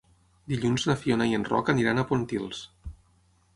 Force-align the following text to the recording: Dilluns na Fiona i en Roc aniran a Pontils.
Dilluns 0.53 0.85
na 0.91 0.95
Fiona 1.01 1.27
i 1.33 1.37
en 1.39 1.45
Roc 1.51 1.71
aniran 1.75 2.01
a 2.01 2.07
Pontils. 2.13 2.65